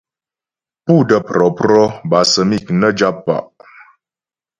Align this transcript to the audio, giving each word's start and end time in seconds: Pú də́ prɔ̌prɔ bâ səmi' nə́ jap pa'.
Pú 0.83 0.95
də́ 1.07 1.19
prɔ̌prɔ 1.27 1.83
bâ 2.09 2.19
səmi' 2.31 2.65
nə́ 2.79 2.91
jap 2.97 3.15
pa'. 3.25 3.43